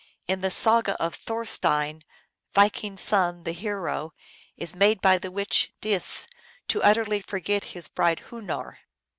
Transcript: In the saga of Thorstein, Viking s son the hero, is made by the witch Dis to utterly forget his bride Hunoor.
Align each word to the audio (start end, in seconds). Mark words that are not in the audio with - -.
In 0.27 0.41
the 0.41 0.49
saga 0.49 0.99
of 0.99 1.13
Thorstein, 1.13 2.01
Viking 2.55 2.93
s 2.93 3.01
son 3.01 3.43
the 3.43 3.51
hero, 3.51 4.13
is 4.57 4.75
made 4.75 4.99
by 4.99 5.19
the 5.19 5.29
witch 5.29 5.73
Dis 5.79 6.25
to 6.69 6.81
utterly 6.81 7.21
forget 7.21 7.65
his 7.65 7.87
bride 7.87 8.23
Hunoor. 8.31 8.79